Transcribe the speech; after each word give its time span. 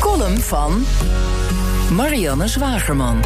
column 0.00 0.40
van 0.40 0.86
Marianne 1.90 2.48
Zwagerman. 2.48 3.20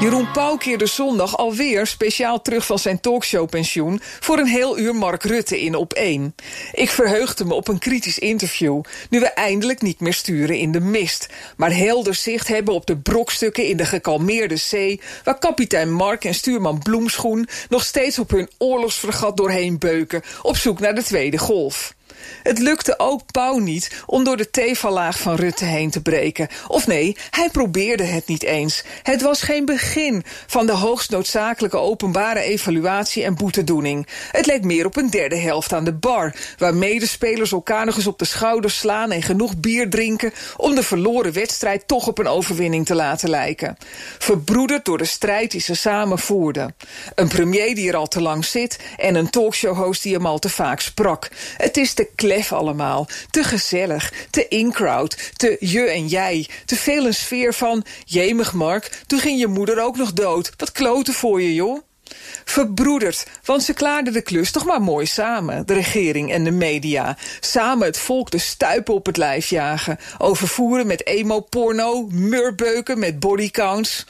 Jeroen 0.00 0.30
Pauw 0.30 0.56
keerde 0.56 0.86
zondag 0.86 1.36
alweer 1.36 1.86
speciaal 1.86 2.42
terug 2.42 2.66
van 2.66 2.78
zijn 2.78 3.00
talkshowpensioen 3.00 4.00
voor 4.20 4.38
een 4.38 4.46
heel 4.46 4.78
uur 4.78 4.94
Mark 4.94 5.22
Rutte 5.22 5.60
in 5.60 5.74
op 5.74 5.92
één. 5.92 6.34
Ik 6.72 6.90
verheugde 6.90 7.44
me 7.44 7.54
op 7.54 7.68
een 7.68 7.78
kritisch 7.78 8.18
interview, 8.18 8.80
nu 9.10 9.20
we 9.20 9.26
eindelijk 9.26 9.82
niet 9.82 10.00
meer 10.00 10.14
sturen 10.14 10.56
in 10.56 10.72
de 10.72 10.80
mist, 10.80 11.26
maar 11.56 11.76
helder 11.76 12.14
zicht 12.14 12.48
hebben 12.48 12.74
op 12.74 12.86
de 12.86 12.96
brokstukken 12.96 13.66
in 13.66 13.76
de 13.76 13.86
gekalmeerde 13.86 14.56
zee, 14.56 15.00
waar 15.24 15.38
kapitein 15.38 15.92
Mark 15.92 16.24
en 16.24 16.34
stuurman 16.34 16.78
Bloemschoen 16.78 17.48
nog 17.68 17.84
steeds 17.84 18.18
op 18.18 18.30
hun 18.30 18.50
oorlogsvergat 18.58 19.36
doorheen 19.36 19.78
beuken, 19.78 20.22
op 20.42 20.56
zoek 20.56 20.80
naar 20.80 20.94
de 20.94 21.04
tweede 21.04 21.38
golf. 21.38 21.96
Het 22.42 22.58
lukte 22.58 22.94
ook 22.98 23.32
Pauw 23.32 23.58
niet 23.58 24.02
om 24.06 24.24
door 24.24 24.36
de 24.36 24.50
tevallaag 24.50 25.18
van 25.18 25.34
Rutte 25.34 25.64
heen 25.64 25.90
te 25.90 26.02
breken. 26.02 26.48
Of 26.68 26.86
nee, 26.86 27.16
hij 27.30 27.48
probeerde 27.50 28.04
het 28.04 28.26
niet 28.26 28.42
eens. 28.42 28.84
Het 29.02 29.22
was 29.22 29.42
geen 29.42 29.64
begin 29.64 30.24
van 30.46 30.66
de 30.66 30.72
hoogst 30.72 31.10
noodzakelijke 31.10 31.76
openbare 31.76 32.40
evaluatie 32.40 33.24
en 33.24 33.34
boetedoening. 33.34 34.06
Het 34.30 34.46
leek 34.46 34.64
meer 34.64 34.86
op 34.86 34.96
een 34.96 35.10
derde 35.10 35.36
helft 35.36 35.72
aan 35.72 35.84
de 35.84 35.92
bar, 35.92 36.34
waar 36.58 36.74
medespelers 36.74 37.52
elkaar 37.52 37.86
nog 37.86 37.96
eens 37.96 38.06
op 38.06 38.18
de 38.18 38.24
schouders 38.24 38.78
slaan 38.78 39.10
en 39.10 39.22
genoeg 39.22 39.56
bier 39.56 39.90
drinken 39.90 40.32
om 40.56 40.74
de 40.74 40.82
verloren 40.82 41.32
wedstrijd 41.32 41.88
toch 41.88 42.06
op 42.06 42.18
een 42.18 42.26
overwinning 42.26 42.86
te 42.86 42.94
laten 42.94 43.30
lijken. 43.30 43.76
Verbroederd 44.18 44.84
door 44.84 44.98
de 44.98 45.04
strijd 45.04 45.50
die 45.50 45.60
ze 45.60 45.74
samen 45.74 46.18
voerden. 46.18 46.74
Een 47.14 47.28
premier 47.28 47.74
die 47.74 47.88
er 47.88 47.96
al 47.96 48.08
te 48.08 48.20
lang 48.20 48.44
zit 48.44 48.78
en 48.96 49.14
een 49.14 49.30
talkshow-host 49.30 50.02
die 50.02 50.14
hem 50.14 50.26
al 50.26 50.38
te 50.38 50.48
vaak 50.48 50.80
sprak. 50.80 51.28
Het 51.56 51.76
is 51.76 51.94
te 51.98 52.08
klef 52.14 52.52
allemaal. 52.52 53.08
Te 53.30 53.44
gezellig, 53.44 54.12
te 54.30 54.48
in-crowd, 54.48 55.32
te 55.36 55.56
je 55.60 55.82
en 55.82 56.06
jij. 56.06 56.48
Te 56.64 56.76
veel 56.76 57.06
een 57.06 57.14
sfeer 57.14 57.54
van, 57.54 57.84
jemig 58.04 58.52
Mark, 58.52 59.02
toen 59.06 59.20
ging 59.20 59.38
je 59.38 59.46
moeder 59.46 59.82
ook 59.82 59.96
nog 59.96 60.12
dood. 60.12 60.52
Wat 60.56 60.72
kloten 60.72 61.14
voor 61.14 61.42
je, 61.42 61.54
joh. 61.54 61.82
Verbroederd, 62.44 63.26
want 63.44 63.62
ze 63.62 63.72
klaarden 63.72 64.12
de 64.12 64.22
klus 64.22 64.50
toch 64.50 64.64
maar 64.64 64.82
mooi 64.82 65.06
samen, 65.06 65.66
de 65.66 65.74
regering 65.74 66.32
en 66.32 66.44
de 66.44 66.50
media. 66.50 67.16
Samen 67.40 67.86
het 67.86 67.98
volk 67.98 68.30
de 68.30 68.38
stuipen 68.38 68.94
op 68.94 69.06
het 69.06 69.16
lijf 69.16 69.50
jagen. 69.50 69.98
Overvoeren 70.18 70.86
met 70.86 71.06
emo-porno, 71.06 72.06
murbeuken 72.10 72.98
met 72.98 73.20
bodycounts. 73.20 74.06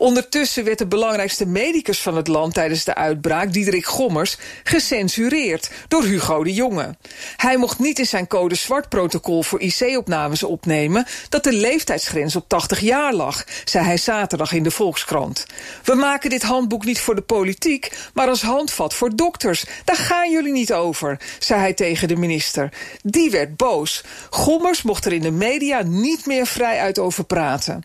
Ondertussen 0.00 0.64
werd 0.64 0.78
de 0.78 0.86
belangrijkste 0.86 1.46
medicus 1.46 2.02
van 2.02 2.16
het 2.16 2.28
land 2.28 2.54
tijdens 2.54 2.84
de 2.84 2.94
uitbraak, 2.94 3.52
Diederik 3.52 3.86
Gommers, 3.86 4.36
gecensureerd 4.64 5.70
door 5.88 6.02
Hugo 6.04 6.44
de 6.44 6.52
Jonge. 6.52 6.96
Hij 7.36 7.56
mocht 7.56 7.78
niet 7.78 7.98
in 7.98 8.06
zijn 8.06 8.26
code 8.26 8.54
zwart 8.54 8.88
protocol 8.88 9.42
voor 9.42 9.60
IC-opnames 9.60 10.42
opnemen 10.42 11.06
dat 11.28 11.44
de 11.44 11.52
leeftijdsgrens 11.52 12.36
op 12.36 12.48
80 12.48 12.80
jaar 12.80 13.14
lag, 13.14 13.44
zei 13.64 13.84
hij 13.84 13.96
zaterdag 13.96 14.52
in 14.52 14.62
de 14.62 14.70
Volkskrant. 14.70 15.46
We 15.84 15.94
maken 15.94 16.30
dit 16.30 16.42
handboek 16.42 16.84
niet 16.84 17.00
voor 17.00 17.14
de 17.14 17.22
politiek, 17.22 18.10
maar 18.14 18.28
als 18.28 18.42
handvat 18.42 18.94
voor 18.94 19.16
dokters. 19.16 19.64
Daar 19.84 19.96
gaan 19.96 20.30
jullie 20.30 20.52
niet 20.52 20.72
over, 20.72 21.20
zei 21.38 21.60
hij 21.60 21.74
tegen 21.74 22.08
de 22.08 22.16
minister. 22.16 22.72
Die 23.02 23.30
werd 23.30 23.56
boos. 23.56 24.04
Gommers 24.30 24.82
mocht 24.82 25.04
er 25.04 25.12
in 25.12 25.22
de 25.22 25.30
media 25.30 25.82
niet 25.82 26.26
meer 26.26 26.46
vrij 26.46 26.78
uit 26.78 26.98
over 26.98 27.24
praten. 27.24 27.84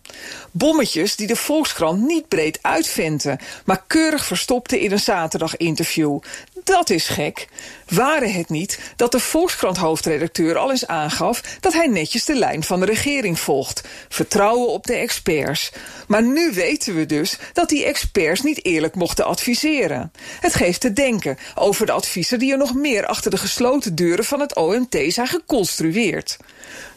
Bommetjes 0.51 1.15
die 1.15 1.27
de 1.27 1.35
Volkskrant 1.35 2.03
niet 2.05 2.27
breed 2.27 2.59
uitventen, 2.61 3.39
maar 3.65 3.83
keurig 3.87 4.25
verstopte 4.25 4.81
in 4.81 4.91
een 4.91 4.99
zaterdag-interview. 4.99 6.19
Dat 6.63 6.89
is 6.89 7.07
gek. 7.07 7.47
Waren 7.89 8.33
het 8.33 8.49
niet 8.49 8.79
dat 8.95 9.11
de 9.11 9.19
Volkskrant-hoofdredacteur 9.19 10.57
al 10.57 10.71
eens 10.71 10.87
aangaf 10.87 11.41
dat 11.59 11.73
hij 11.73 11.87
netjes 11.87 12.25
de 12.25 12.35
lijn 12.35 12.63
van 12.63 12.79
de 12.79 12.85
regering 12.85 13.39
volgt? 13.39 13.87
Vertrouwen 14.09 14.67
op 14.67 14.85
de 14.85 14.93
experts. 14.93 15.71
Maar 16.07 16.23
nu 16.23 16.51
weten 16.51 16.95
we 16.95 17.05
dus 17.05 17.37
dat 17.53 17.69
die 17.69 17.85
experts 17.85 18.41
niet 18.41 18.65
eerlijk 18.65 18.95
mochten 18.95 19.25
adviseren. 19.25 20.11
Het 20.39 20.55
geeft 20.55 20.81
te 20.81 20.93
denken 20.93 21.37
over 21.55 21.85
de 21.85 21.91
adviezen 21.91 22.39
die 22.39 22.51
er 22.51 22.57
nog 22.57 22.73
meer 22.73 23.05
achter 23.05 23.31
de 23.31 23.37
gesloten 23.37 23.95
deuren 23.95 24.25
van 24.25 24.39
het 24.39 24.55
OMT 24.55 24.97
zijn 25.07 25.27
geconstrueerd. 25.27 26.37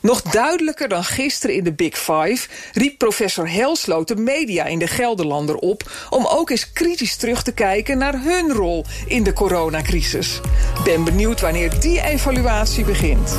Nog 0.01 0.23
duidelijker 0.23 0.89
dan 0.89 1.05
gisteren 1.05 1.57
in 1.57 1.65
de 1.65 1.73
Big 1.73 1.99
Five 1.99 2.49
riep 2.73 2.99
professor 2.99 3.51
Helsloot 3.51 4.09
de 4.09 4.17
media 4.17 4.65
in 4.65 4.79
de 4.79 4.87
Gelderlander 4.99 5.57
op 5.57 5.91
om 6.11 6.27
ook 6.27 6.51
eens 6.51 6.73
kritisch 6.73 7.17
terug 7.17 7.43
te 7.43 7.53
kijken 7.53 7.99
naar 7.99 8.23
hun 8.23 8.53
rol 8.53 8.85
in 9.07 9.23
de 9.23 9.33
coronacrisis. 9.33 10.41
Ben 10.85 11.05
benieuwd 11.05 11.41
wanneer 11.41 11.81
die 11.81 12.03
evaluatie 12.03 12.85
begint. 12.85 13.39